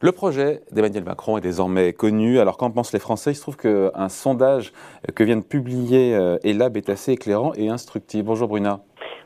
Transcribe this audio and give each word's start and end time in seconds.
Le 0.00 0.12
projet 0.12 0.60
d'Emmanuel 0.70 1.02
Macron 1.02 1.38
est 1.38 1.40
désormais 1.40 1.92
connu. 1.92 2.38
Alors 2.38 2.56
qu'en 2.56 2.70
pensent 2.70 2.92
les 2.92 3.00
Français? 3.00 3.32
Il 3.32 3.34
se 3.34 3.42
trouve 3.42 3.56
qu'un 3.56 4.08
sondage 4.08 4.72
que 5.16 5.24
vient 5.24 5.36
de 5.36 5.42
publier 5.42 6.14
euh, 6.14 6.38
Elab 6.44 6.76
est 6.76 6.88
assez 6.88 7.14
éclairant 7.14 7.50
et 7.56 7.68
instructif. 7.68 8.22
Bonjour 8.22 8.46
Bruna. 8.46 8.78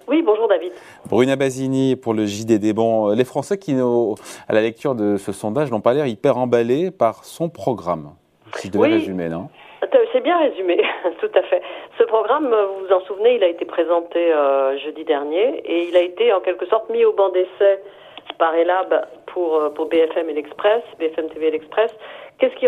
Oui, 0.08 0.22
bonjour 0.24 0.48
David. 0.48 0.72
Bruna 1.10 1.36
Basini 1.36 1.94
pour 1.94 2.14
le 2.14 2.24
JDD. 2.24 2.74
Bon, 2.74 3.10
les 3.10 3.26
Français 3.26 3.58
qui, 3.58 3.74
à 3.74 4.54
la 4.54 4.62
lecture 4.62 4.94
de 4.94 5.18
ce 5.18 5.32
sondage, 5.32 5.70
n'ont 5.70 5.82
pas 5.82 5.92
l'air 5.92 6.06
hyper 6.06 6.38
emballés 6.38 6.90
par 6.90 7.26
son 7.26 7.50
programme. 7.50 8.14
Si 8.54 8.68
je 8.68 8.72
devais 8.72 8.88
résumer, 8.88 9.28
non? 9.28 9.50
C'est 10.12 10.22
bien 10.22 10.38
résumé, 10.38 10.76
tout 11.20 11.30
à 11.34 11.42
fait. 11.42 11.62
Ce 11.98 12.04
programme, 12.04 12.48
vous 12.48 12.86
vous 12.86 12.94
en 12.94 13.00
souvenez, 13.00 13.36
il 13.36 13.44
a 13.44 13.48
été 13.48 13.66
présenté 13.66 14.32
euh, 14.32 14.78
jeudi 14.78 15.04
dernier 15.04 15.58
et 15.66 15.88
il 15.88 15.96
a 15.96 16.00
été 16.00 16.32
en 16.32 16.40
quelque 16.40 16.66
sorte 16.66 16.88
mis 16.90 17.04
au 17.04 17.12
banc 17.12 17.30
d'essai 17.30 17.80
par 18.38 18.54
Elab 18.54 19.06
pour, 19.32 19.56
euh, 19.56 19.68
BFM 19.70 20.30
et 20.30 20.34
l'Express, 20.34 20.82
BFM 20.98 21.28
TV 21.28 21.48
et 21.48 21.50
l'Express. 21.50 21.92
Qu'est-ce 22.38 22.54
qui 22.56 22.66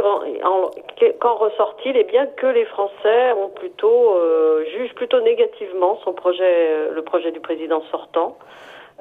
qu'en 1.20 1.34
ressort-il 1.34 1.96
Eh 1.96 2.04
bien 2.04 2.26
que 2.26 2.46
les 2.46 2.64
Français 2.66 3.32
ont 3.32 3.48
plutôt 3.48 4.14
euh, 4.14 4.64
jugent 4.66 4.94
plutôt 4.94 5.20
négativement 5.20 5.98
son 6.04 6.12
projet, 6.12 6.90
le 6.90 7.02
projet 7.02 7.32
du 7.32 7.40
président 7.40 7.82
sortant. 7.90 8.36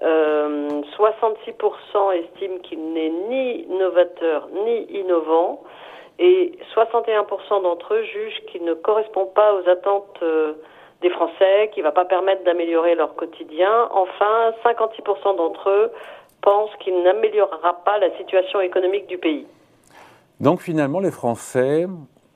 Euh, 0.02 0.82
66% 0.98 2.12
estiment 2.14 2.58
qu'il 2.64 2.94
n'est 2.94 3.12
ni 3.30 3.66
novateur 3.68 4.48
ni 4.66 4.84
innovant 5.00 5.64
et 6.20 6.52
61% 6.76 7.62
d'entre 7.62 7.94
eux 7.94 8.04
jugent 8.04 8.42
qu'il 8.52 8.64
ne 8.64 8.74
correspond 8.74 9.28
pas 9.28 9.54
aux 9.54 9.70
attentes 9.70 10.20
euh, 10.22 10.54
des 11.02 11.10
Français, 11.10 11.70
qu'il 11.74 11.84
ne 11.84 11.88
va 11.88 11.92
pas 11.92 12.06
permettre 12.06 12.44
d'améliorer 12.44 12.96
leur 12.96 13.16
quotidien. 13.16 13.90
Enfin, 13.92 14.54
56% 14.66 15.36
d'entre 15.38 15.70
eux 15.70 15.92
pense 16.44 16.70
qu'il 16.80 17.02
n'améliorera 17.04 17.82
pas 17.84 17.98
la 17.98 18.16
situation 18.18 18.62
économique 18.62 19.08
du 19.08 19.18
pays. 19.18 19.48
Donc 20.40 20.62
finalement, 20.62 21.00
les 21.00 21.12
Français 21.12 21.88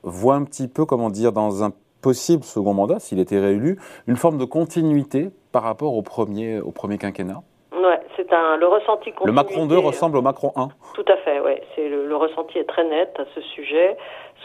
voient 0.02 0.34
un 0.34 0.44
petit 0.44 0.66
peu, 0.66 0.84
comment 0.84 1.10
dire, 1.10 1.32
dans 1.32 1.62
un 1.62 1.72
possible 2.02 2.44
second 2.44 2.74
mandat, 2.74 2.98
s'il 2.98 3.20
était 3.20 3.38
réélu, 3.38 3.78
une 4.06 4.16
forme 4.16 4.38
de 4.38 4.44
continuité 4.44 5.28
par 5.52 5.62
rapport 5.62 5.94
au 5.94 6.02
premier, 6.02 6.60
au 6.60 6.70
premier 6.70 6.98
quinquennat 6.98 7.42
Ouais, 7.72 8.00
c'est 8.16 8.32
un 8.32 8.56
le 8.56 8.66
ressenti. 8.66 9.12
Le 9.24 9.32
Macron 9.32 9.66
2 9.66 9.78
ressemble 9.78 10.16
au 10.16 10.22
Macron 10.22 10.52
1. 10.56 10.68
Tout 10.94 11.04
à 11.08 11.16
fait, 11.18 11.40
ouais. 11.40 11.62
C'est 11.74 11.88
le, 11.88 12.16
ressenti 12.16 12.58
est 12.58 12.64
très 12.64 12.84
net 12.84 13.14
à 13.18 13.24
ce 13.34 13.40
sujet. 13.40 13.96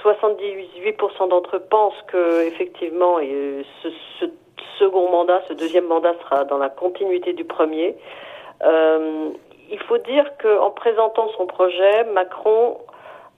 78% 0.03 1.29
d'entre 1.29 1.55
eux 1.55 1.63
pensent 1.69 2.01
que 2.07 2.45
effectivement, 2.47 3.17
ce, 3.19 3.89
ce, 4.19 4.25
second 4.79 5.09
mandat, 5.09 5.41
ce 5.47 5.53
deuxième 5.53 5.87
mandat 5.87 6.13
sera 6.23 6.43
dans 6.43 6.57
la 6.57 6.69
continuité 6.69 7.33
du 7.33 7.45
premier. 7.45 7.95
Euh, 8.63 9.29
il 9.73 9.79
faut 9.79 9.97
dire 9.97 10.25
qu'en 10.41 10.69
présentant 10.69 11.29
son 11.35 11.47
projet, 11.47 12.03
Macron 12.13 12.77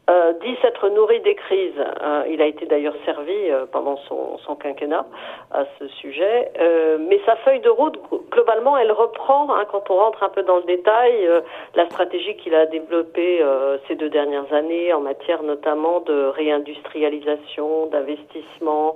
euh, 0.09 0.33
dit 0.33 0.55
s'être 0.61 0.89
nourri 0.89 1.22
des 1.22 1.33
crises. 1.33 1.80
Euh, 1.80 2.25
il 2.30 2.42
a 2.42 2.45
été 2.45 2.66
d'ailleurs 2.66 2.94
servi 3.05 3.33
euh, 3.50 3.66
pendant 3.72 3.97
son, 4.08 4.55
quinquennat 4.55 5.05
à 5.52 5.64
ce 5.80 5.88
sujet. 5.88 6.52
mais 7.00 7.19
sa 7.25 7.36
feuille 7.38 7.61
de 7.61 7.69
route, 7.69 7.97
globalement, 8.31 8.77
elle 8.77 8.92
reprend, 8.92 9.55
hein, 9.55 9.66
quand 9.72 9.89
on 9.89 9.95
rentre 9.95 10.23
un 10.23 10.30
peu 10.30 10.44
dans 10.44 10.58
le 10.58 10.64
détail, 10.64 11.27
la 11.75 11.86
stratégie 11.86 12.36
qu'il 12.36 12.53
a 12.53 12.66
développée 12.66 13.44
ces 13.88 13.95
deux 13.95 14.09
dernières 14.09 14.52
années 14.53 14.94
en 14.94 15.02
matière 15.02 15.44
notamment 15.44 16.02
de 16.02 16.27
réindustrialisation, 16.27 17.88
d'investissement, 17.88 18.95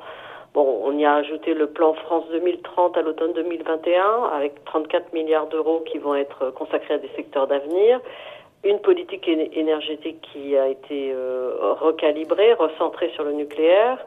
Bon, 0.54 0.82
on 0.84 0.98
y 0.98 1.06
a 1.06 1.14
ajouté 1.14 1.54
le 1.54 1.68
plan 1.68 1.94
France 1.94 2.26
2030 2.32 2.98
à 2.98 3.02
l'automne 3.04 3.34
2021 3.34 4.32
avec 4.34 4.66
34 4.66 5.14
milliards 5.14 5.46
d'euros 5.48 5.84
qui 5.86 6.00
vont 6.00 6.16
être 6.16 6.50
consacrés 6.52 6.96
à 6.96 6.98
des 6.98 7.10
secteurs 7.16 7.46
d'avenir. 7.46 8.00
Une 8.64 8.80
politique 8.80 9.28
énergétique 9.28 10.28
qui 10.34 10.58
a 10.58 10.68
été 10.68 11.14
euh, 11.14 11.76
recalibrée, 11.80 12.54
recentrée 12.54 13.10
sur 13.14 13.24
le 13.24 13.34
nucléaire. 13.34 14.00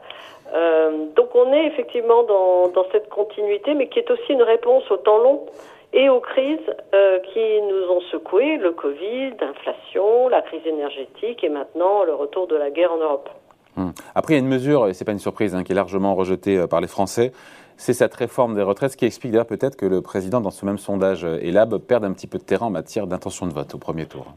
Euh, 0.53 1.05
donc 1.15 1.33
on 1.33 1.51
est 1.53 1.65
effectivement 1.65 2.23
dans, 2.23 2.85
cette 2.91 3.09
continuité, 3.09 3.73
mais 3.73 3.87
qui 3.87 3.99
est 3.99 4.11
aussi 4.11 4.33
une 4.33 4.43
réponse 4.43 4.83
au 4.91 4.97
temps 4.97 5.19
long 5.19 5.45
et 5.93 6.09
aux 6.09 6.19
crises 6.19 6.59
euh, 6.93 7.19
qui 7.19 7.61
nous 7.61 7.89
ont 7.89 8.01
secoué, 8.11 8.57
le 8.57 8.71
Covid, 8.71 9.31
l'inflation, 9.39 10.27
la 10.27 10.41
crise 10.41 10.67
énergétique 10.67 11.43
et 11.43 11.49
maintenant 11.49 12.03
le 12.03 12.13
retour 12.13 12.47
de 12.47 12.57
la 12.57 12.69
guerre 12.69 12.91
en 12.91 12.97
Europe. 12.97 13.29
Hmm. 13.75 13.89
Après, 14.15 14.33
il 14.33 14.37
y 14.37 14.39
a 14.39 14.43
une 14.43 14.49
mesure, 14.49 14.87
et 14.87 14.93
ce 14.93 15.03
n'est 15.03 15.05
pas 15.05 15.11
une 15.11 15.19
surprise, 15.19 15.55
hein, 15.55 15.63
qui 15.63 15.71
est 15.71 15.75
largement 15.75 16.15
rejetée 16.15 16.57
euh, 16.57 16.67
par 16.67 16.81
les 16.81 16.87
Français, 16.87 17.31
c'est 17.77 17.93
cette 17.93 18.13
réforme 18.13 18.55
des 18.55 18.61
retraites, 18.61 18.91
ce 18.91 18.97
qui 18.97 19.05
explique 19.05 19.31
d'ailleurs 19.31 19.47
peut-être 19.47 19.75
que 19.75 19.85
le 19.85 20.01
président, 20.01 20.41
dans 20.41 20.51
ce 20.51 20.65
même 20.65 20.77
sondage 20.77 21.25
euh, 21.25 21.39
ELAB, 21.41 21.77
perde 21.79 22.05
un 22.05 22.13
petit 22.13 22.27
peu 22.27 22.37
de 22.37 22.43
terrain 22.43 22.67
en 22.67 22.71
matière 22.71 23.07
d'intention 23.07 23.47
de 23.47 23.53
vote 23.53 23.73
au 23.73 23.77
premier 23.77 24.05
tour. 24.05 24.27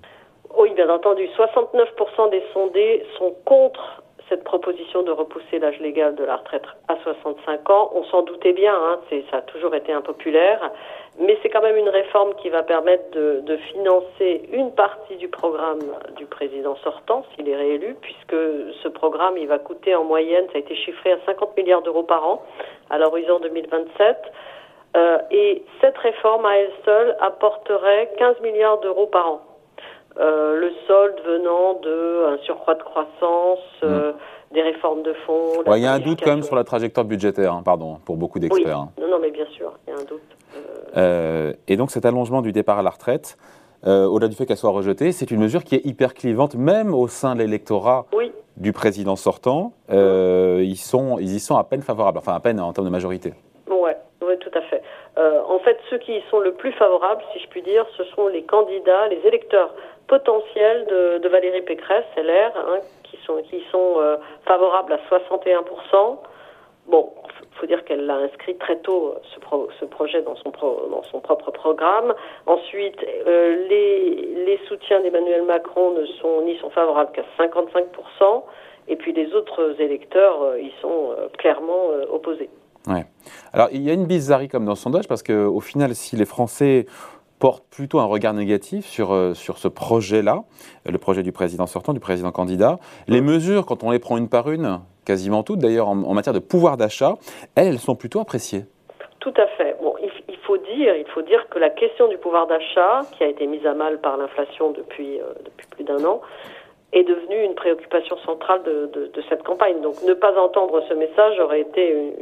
Oui, 0.59 0.73
bien 0.75 0.89
entendu. 0.89 1.29
69% 1.37 2.31
des 2.31 2.43
sondés 2.55 3.05
sont 3.19 3.35
contre 3.45 4.03
cette 4.29 4.45
proposition 4.45 5.03
de 5.03 5.13
repousser 5.13 5.59
l'âge 5.59 5.79
légal 5.81 6.15
de 6.15 6.25
la 6.25 6.37
retraite 6.37 6.65
à 6.89 6.97
65 7.03 7.71
ans. 7.71 7.91
On 7.95 8.05
s'en 8.05 8.23
doutait 8.23 8.53
bien, 8.53 8.75
hein, 8.75 8.99
ça 9.31 9.39
a 9.39 9.43
toujours 9.43 9.75
été 9.75 9.93
impopulaire, 9.93 10.73
mais 11.19 11.39
c'est 11.43 11.49
quand 11.49 11.63
même 11.63 11.77
une 11.77 11.89
réforme 11.89 12.35
qui 12.35 12.51
va 12.51 12.63
permettre 12.63 13.11
de, 13.13 13.57
financer 13.73 14.49
une 14.53 14.73
partie 14.73 15.17
du 15.17 15.29
programme 15.29 15.81
du 16.17 16.27
président 16.27 16.77
sortant, 16.77 17.25
s'il 17.35 17.49
est 17.49 17.57
réélu, 17.57 17.97
puisque 18.01 18.37
ce 18.83 18.89
programme, 18.89 19.37
il 19.39 19.47
va 19.47 19.59
coûter 19.59 19.95
en 19.95 20.05
moyenne, 20.05 20.45
ça 20.53 20.57
a 20.57 20.59
été 20.59 20.75
chiffré 20.75 21.13
à 21.13 21.19
50 21.27 21.57
milliards 21.57 21.83
d'euros 21.83 22.03
par 22.03 22.27
an 22.27 22.43
à 22.91 22.99
l'horizon 22.99 23.39
2027. 23.41 24.17
Euh, 24.97 25.19
et 25.31 25.63
cette 25.81 25.97
réforme 25.99 26.47
à 26.47 26.57
elle 26.57 26.73
seule 26.85 27.17
apporterait 27.21 28.13
15 28.19 28.41
milliards 28.41 28.79
d'euros 28.81 29.07
par 29.07 29.31
an. 29.31 29.41
Euh, 30.19 30.59
le 30.59 30.71
solde 30.87 31.21
venant 31.27 31.75
d'un 31.75 32.43
surcroît 32.45 32.75
de 32.75 32.83
croissance, 32.83 33.59
euh, 33.83 34.13
mmh. 34.13 34.55
des 34.55 34.63
réformes 34.63 35.03
de 35.03 35.13
fonds. 35.27 35.63
Il 35.75 35.83
y 35.83 35.87
a 35.87 35.93
un 35.93 35.99
doute 35.99 36.21
quand 36.23 36.31
même 36.31 36.43
sur 36.43 36.57
la 36.57 36.65
trajectoire 36.65 37.05
budgétaire, 37.05 37.53
hein, 37.53 37.63
pardon, 37.63 37.99
pour 38.05 38.17
beaucoup 38.17 38.39
d'experts. 38.39 38.87
Oui. 38.97 39.03
Non, 39.03 39.11
non, 39.11 39.19
mais 39.21 39.31
bien 39.31 39.45
sûr, 39.47 39.73
il 39.87 39.93
y 39.93 39.97
a 39.97 40.01
un 40.01 40.05
doute. 40.05 40.23
Euh, 40.97 41.53
et 41.69 41.77
donc 41.77 41.91
cet 41.91 42.07
allongement 42.07 42.41
du 42.41 42.53
départ 42.53 42.79
à 42.79 42.83
la 42.83 42.91
retraite, 42.91 43.37
au-delà 43.85 44.29
du 44.29 44.35
fait 44.35 44.47
qu'elle 44.47 44.57
soit 44.57 44.71
rejetée, 44.71 45.13
c'est 45.13 45.31
une 45.31 45.41
mesure 45.41 45.63
qui 45.63 45.77
est 45.77 45.85
hyper 45.85 46.15
clivante, 46.15 46.57
même 46.57 46.93
au 46.93 47.07
sein 47.07 47.35
de 47.35 47.41
l'électorat 47.41 48.07
du 48.57 48.73
président 48.73 49.17
sortant. 49.17 49.75
ils, 49.91 50.77
sont, 50.77 51.19
ils 51.21 51.35
y 51.35 51.41
sont 51.41 51.57
à 51.57 51.63
peine 51.63 51.83
favorables, 51.83 52.19
enfin 52.19 52.35
à 52.35 52.41
peine 52.41 52.59
en 52.59 52.73
termes 52.73 52.87
de 52.87 52.91
majorité. 52.91 53.35
Oui, 53.69 53.91
ouais, 54.23 54.37
tout 54.39 54.51
à 54.55 54.63
fait. 54.63 54.83
en 55.19 55.59
fait, 55.59 55.76
ceux 55.91 55.99
qui 55.99 56.17
y 56.17 56.23
sont 56.31 56.41
le 56.41 56.53
plus 56.53 56.73
favorables, 56.73 57.23
si 57.33 57.39
je 57.41 57.49
puis 57.49 57.63
dire, 57.63 57.87
ce 57.97 58.05
sont 58.05 58.29
les 58.29 58.43
candidats, 58.43 59.09
les 59.09 59.27
électeurs 59.27 59.73
potentiel 60.07 60.87
de, 60.87 61.29
Valérie 61.29 61.63
Pécresse, 61.63 62.05
LR, 62.17 62.53
hein, 62.57 62.79
qui 63.05 63.19
sont, 63.25 63.43
qui 63.43 63.63
sont 63.71 63.97
euh, 63.99 64.17
favorables 64.45 64.93
à 64.93 64.99
61%. 65.11 66.19
Bon, 66.87 67.13
il 67.41 67.59
faut 67.59 67.67
dire 67.67 67.85
qu'elle 67.85 68.07
l'a 68.07 68.17
inscrit 68.17 68.57
très 68.57 68.77
tôt, 68.79 69.15
ce, 69.35 69.41
ce 69.81 69.85
projet, 69.85 70.23
dans 70.23 70.37
son, 70.37 70.51
propre 71.21 71.51
programme. 71.51 72.15
Ensuite, 72.47 73.05
euh, 73.27 73.67
les, 73.69 74.61
soutiens 74.69 75.01
d'Emmanuel 75.01 75.43
Macron 75.43 75.91
ne 75.93 76.07
sont 76.07 76.43
ni 76.43 76.57
sont 76.59 76.71
favorables 76.71 77.13
qu'à 77.13 77.23
55%, 77.39 78.43
et 78.89 78.97
puis 78.97 79.13
les 79.13 79.35
autres 79.35 79.81
électeurs, 79.81 80.43
euh, 80.43 80.61
ils 80.61 80.73
sont 80.81 81.15
clairement 81.39 81.89
opposés. 82.11 82.49
Ouais. 82.87 83.05
Alors, 83.53 83.69
il 83.73 83.83
y 83.83 83.91
a 83.91 83.93
une 83.93 84.07
bizarrerie 84.07 84.49
comme 84.49 84.65
dans 84.65 84.73
le 84.73 84.77
sondage, 84.77 85.09
parce 85.09 85.23
qu'au 85.23 85.61
final, 85.61 85.95
si 85.95 86.17
les 86.17 86.25
Français 86.25 86.87
porte 87.39 87.65
plutôt 87.71 87.99
un 87.99 88.05
regard 88.05 88.35
négatif 88.35 88.87
sur, 88.87 89.13
euh, 89.13 89.35
sur 89.35 89.59
ce 89.59 89.69
projet-là, 89.69 90.45
le 90.87 90.99
projet 90.99 91.23
du 91.23 91.33
président 91.33 91.67
sortant, 91.67 91.93
du 91.93 92.01
président 92.01 92.33
candidat. 92.33 92.79
Les 93.09 93.21
mesures, 93.21 93.67
quand 93.67 93.85
on 93.85 93.91
les 93.91 93.99
prend 93.99 94.17
une 94.17 94.29
par 94.29 94.51
une, 94.51 94.81
quasiment 95.05 95.43
toutes 95.43 95.59
d'ailleurs 95.59 95.89
en, 95.89 96.15
matière 96.15 96.33
de 96.33 96.39
pouvoir 96.39 96.77
d'achat, 96.77 97.17
elles, 97.55 97.69
elles 97.69 97.79
sont 97.79 97.95
plutôt 97.95 98.21
appréciées. 98.21 98.65
Tout 99.21 99.35
à 99.37 99.47
fait. 99.59 99.77
Bon, 99.83 99.95
il, 100.03 100.37
faut 100.47 100.57
dire, 100.57 100.95
il 100.97 101.07
faut 101.13 101.23
dire 101.23 101.49
que 101.51 101.59
la 101.59 101.71
question 101.71 102.09
du 102.09 102.17
pouvoir 102.17 102.47
d'achat, 102.47 103.01
qui 103.17 103.25
a 103.25 103.29
été 103.29 103.47
mise 103.47 103.67
à 103.67 103.75
mal 103.75 104.01
par 104.01 104.17
l'inflation 104.17 104.71
depuis, 104.71 105.21
euh, 105.21 105.25
depuis 105.45 105.67
plus 105.67 105.85
d'un 105.85 106.05
an, 106.05 106.21
est 106.93 107.03
devenue 107.03 107.43
une 107.43 107.55
préoccupation 107.55 108.17
centrale 108.19 108.63
de, 108.63 108.87
de, 108.93 109.23
cette 109.29 109.43
campagne. 109.43 109.81
Donc 109.83 110.01
ne 110.03 110.15
pas 110.15 110.39
entendre 110.39 110.83
ce 110.89 110.95
message 110.95 111.39
aurait 111.41 111.61
été 111.61 111.91
une, 111.91 112.13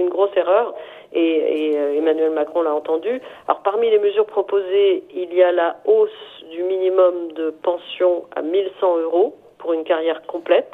une 0.00 0.08
grosse 0.08 0.34
erreur 0.36 0.74
et, 1.12 1.70
et, 1.70 1.78
euh, 1.78 1.98
Emmanuel 1.98 2.30
Macron 2.30 2.62
l'a 2.62 2.74
entendu. 2.74 3.20
Alors 3.48 3.62
parmi 3.62 3.90
les 3.90 3.98
mesures 3.98 4.26
proposées, 4.26 5.04
il 5.14 5.34
y 5.34 5.42
a 5.42 5.52
la 5.52 5.76
hausse 5.84 6.44
du 6.50 6.62
minimum 6.62 7.32
de 7.32 7.50
pension 7.50 8.24
à 8.34 8.42
1100 8.42 8.98
euros 8.98 9.36
pour 9.58 9.72
une 9.72 9.84
carrière 9.84 10.22
complète. 10.22 10.72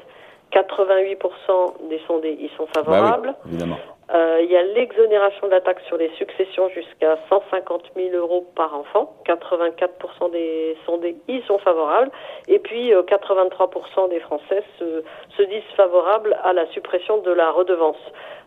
88% 0.52 1.88
des 1.88 2.00
sondés 2.06 2.32
y 2.40 2.48
sont 2.56 2.66
bah 2.74 2.82
favorables. 2.84 3.34
évidemment. 3.46 3.76
Euh, 4.14 4.40
il 4.43 4.50
y 4.50 4.56
a 4.56 4.62
l'exonération 4.62 5.46
de 5.46 5.52
la 5.52 5.60
taxe 5.60 5.82
sur 5.84 5.99
les 5.99 6.10
successions 6.16 6.69
jusqu'à 6.70 7.19
150 7.28 7.90
000 7.94 8.16
euros 8.16 8.46
par 8.55 8.75
enfant. 8.75 9.14
84% 9.26 10.31
des 10.31 10.76
sondés 10.87 11.16
y 11.28 11.43
sont 11.43 11.58
favorables. 11.58 12.10
Et 12.46 12.58
puis 12.58 12.90
83% 12.93 14.08
des 14.08 14.20
Français 14.20 14.62
se, 14.78 15.02
se, 15.37 15.43
disent 15.43 15.62
favorables 15.76 16.38
à 16.43 16.52
la 16.52 16.66
suppression 16.69 17.19
de 17.19 17.31
la 17.31 17.50
redevance. 17.50 18.00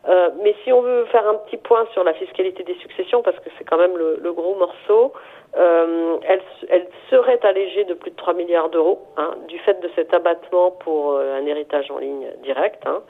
Euh, 0.10 0.32
mais 0.42 0.56
si 0.64 0.72
on 0.72 0.82
veut 0.82 1.06
faire 1.06 1.28
un 1.28 1.36
petit 1.36 1.58
point 1.58 1.86
sur 1.94 2.04
la 2.04 2.14
fiscalité 2.14 2.64
des 2.64 2.76
successions, 2.76 3.22
parce 3.22 3.38
que 3.38 3.50
c'est 3.58 3.64
quand 3.64 3.78
même 3.78 3.96
le, 3.96 4.18
le 4.20 4.34
gros 4.34 4.56
morceau, 4.56 5.14
euh, 5.58 6.18
elle, 6.24 6.42
elle, 6.70 6.88
serait 7.10 7.40
allégée 7.44 7.84
de 7.84 7.94
plus 7.94 8.12
de 8.12 8.16
3 8.16 8.34
milliards 8.34 8.70
d'euros 8.70 9.02
hein, 9.18 9.32
du 9.48 9.60
fait 9.60 9.80
de 9.82 9.90
cet 9.96 10.14
abattement 10.14 10.72
pour 10.72 11.12
euh, 11.12 11.38
un 11.38 11.46
héritage 11.46 11.92
en 11.92 11.98
ligne 11.98 12.28
direct, 12.42 12.82
hein, 12.86 13.04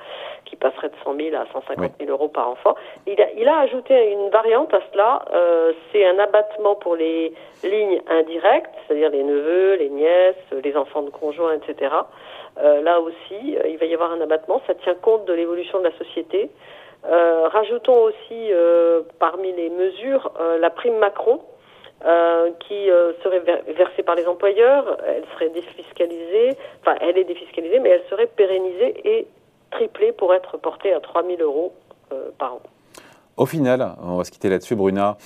qui 0.52 0.58
passerait 0.58 0.90
de 0.90 0.96
100 1.06 1.16
000 1.16 1.36
à 1.36 1.46
150 1.54 1.94
000 1.98 2.12
euros 2.12 2.28
par 2.28 2.50
enfant. 2.50 2.76
Il 3.08 3.20
a, 3.22 3.32
il 3.38 3.48
a 3.48 3.60
ajouté 3.60 4.12
une 4.12 4.30
variante 4.30 4.74
à 4.74 4.82
cela, 4.92 5.24
euh, 5.34 5.72
c'est 5.92 6.06
un 6.06 6.20
abattement 6.20 6.76
pour 6.76 6.98
les 6.98 7.34
lignes 7.64 8.02
indirectes, 8.10 8.76
c'est-à-dire 8.86 9.10
les 9.12 9.24
neveux, 9.24 9.76
les 9.76 9.90
nièces, 9.90 10.36
les 10.64 10.76
enfants 10.76 11.04
de 11.04 11.10
conjoints, 11.10 11.54
etc. 11.54 11.96
Euh, 12.62 12.82
là 12.82 13.00
aussi, 13.00 13.58
il 13.66 13.78
va 13.78 13.86
y 13.86 13.94
avoir 13.94 14.12
un 14.12 14.20
abattement, 14.20 14.62
ça 14.68 14.76
tient 14.76 14.96
compte 14.96 15.24
de 15.24 15.34
l'évolution 15.34 15.80
de 15.80 15.86
la 15.86 15.98
société. 15.98 16.50
Euh, 17.06 17.48
rajoutons 17.48 18.04
aussi 18.04 18.52
euh, 18.52 19.02
parmi 19.20 19.52
les 19.54 19.70
mesures 19.70 20.32
euh, 20.40 20.60
la 20.60 20.70
prime 20.70 20.98
Macron, 20.98 21.42
qui 22.68 22.90
serait 23.24 23.44
versée 23.68 24.02
par 24.02 24.16
les 24.16 24.28
employeurs. 24.28 24.98
Elle 25.08 25.24
serait 25.36 25.50
défiscalisée, 25.50 26.58
enfin 26.82 26.96
elle 27.00 27.16
est 27.16 27.26
défiscalisée, 27.26 27.78
mais 27.78 27.90
elle 27.90 28.04
serait 28.10 28.26
pérennisée 28.26 28.96
et 29.06 29.28
triplée 29.72 30.12
pour 30.12 30.34
être 30.34 30.58
portée 30.58 30.94
à 30.94 31.00
3 31.00 31.24
000 31.26 31.42
euros 31.42 31.74
par 32.38 32.56
an. 32.56 32.62
Au 33.38 33.46
final, 33.46 33.96
on 34.04 34.18
va 34.18 34.24
se 34.24 34.32
quitter 34.32 34.50
là-dessus, 34.50 34.76
Bruna. 34.76 35.18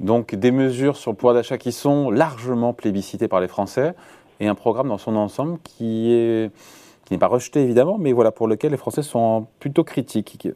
Donc 0.00 0.34
des 0.34 0.50
mesures 0.50 0.96
sur 0.96 1.12
le 1.12 1.16
pouvoir 1.16 1.34
d'achat 1.34 1.58
qui 1.58 1.70
sont 1.70 2.10
largement 2.10 2.72
plébiscitées 2.72 3.28
par 3.28 3.40
les 3.40 3.48
Français 3.48 3.94
et 4.40 4.48
un 4.48 4.54
programme 4.56 4.88
dans 4.88 4.98
son 4.98 5.14
ensemble 5.16 5.58
qui 5.62 6.12
est 6.12 6.50
qui 7.04 7.12
n'est 7.12 7.18
pas 7.18 7.26
rejeté 7.28 7.60
évidemment, 7.60 7.98
mais 7.98 8.12
voilà 8.12 8.32
pour 8.32 8.48
lequel 8.48 8.70
les 8.70 8.76
Français 8.76 9.02
sont 9.02 9.46
plutôt 9.60 9.84
critiques. 9.84 10.48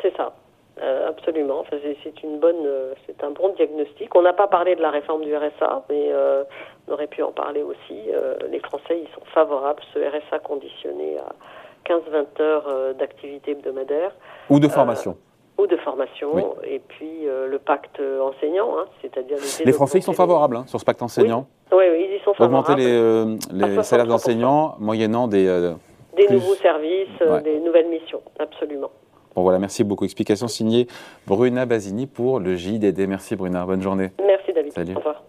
C'est 0.00 0.14
ça, 0.16 0.34
euh, 0.82 1.08
absolument. 1.08 1.60
Enfin, 1.60 1.76
c'est 2.02 2.22
une 2.22 2.38
bonne, 2.38 2.66
euh, 2.66 2.94
c'est 3.06 3.22
un 3.22 3.30
bon 3.30 3.50
diagnostic. 3.50 4.14
On 4.14 4.22
n'a 4.22 4.32
pas 4.32 4.48
parlé 4.48 4.74
de 4.74 4.82
la 4.82 4.90
réforme 4.90 5.22
du 5.22 5.34
RSA, 5.34 5.84
mais 5.90 6.08
euh, 6.10 6.44
on 6.88 6.92
aurait 6.92 7.06
pu 7.06 7.22
en 7.22 7.32
parler 7.32 7.62
aussi. 7.62 8.10
Euh, 8.12 8.36
les 8.50 8.58
Français, 8.60 9.00
ils 9.00 9.08
sont 9.14 9.24
favorables. 9.32 9.82
Ce 9.94 9.98
RSA 9.98 10.38
conditionné 10.40 11.18
à 11.18 11.32
15-20 11.92 12.42
heures 12.42 12.94
d'activité 12.98 13.52
hebdomadaire. 13.52 14.12
Ou 14.50 14.58
de 14.60 14.68
formation. 14.68 15.16
ou 15.58 15.66
de 15.66 15.76
formation, 15.76 16.56
et 16.64 16.80
puis 16.80 17.24
le 17.24 17.58
pacte 17.58 18.00
enseignant, 18.20 18.70
hein, 18.78 18.84
c'est-à-dire 19.00 19.36
les 19.64 19.72
Français 19.72 19.98
ils 19.98 20.02
sont 20.02 20.12
favorables 20.12 20.56
hein, 20.56 20.64
sur 20.66 20.80
ce 20.80 20.84
pacte 20.84 21.02
enseignant. 21.02 21.46
Oui, 21.70 21.84
oui, 21.90 22.06
ils 22.10 22.16
y 22.16 22.20
sont 22.24 22.34
favorables. 22.34 22.72
Augmenter 22.72 23.38
les, 23.52 23.76
les 23.76 23.82
salaires 23.82 24.06
d'enseignants 24.06 24.74
moyennant 24.78 25.28
des 25.28 25.46
des 26.16 26.26
nouveaux 26.28 26.54
services, 26.56 27.08
des 27.44 27.60
nouvelles 27.60 27.88
missions, 27.88 28.20
absolument. 28.38 28.90
Bon 29.34 29.42
voilà, 29.42 29.58
merci 29.58 29.82
beaucoup. 29.84 30.04
Explication 30.04 30.46
signée 30.48 30.86
Bruna 31.26 31.64
Basini 31.64 32.06
pour 32.06 32.38
le 32.38 32.54
JDD. 32.56 33.06
Merci 33.08 33.34
Bruna, 33.36 33.64
bonne 33.64 33.80
journée. 33.80 34.10
Merci 34.24 34.52
David. 34.52 34.72
Salut. 34.72 34.94
Au 34.94 34.98
revoir. 34.98 35.22